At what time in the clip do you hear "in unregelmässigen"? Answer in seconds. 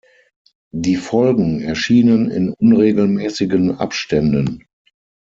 2.31-3.75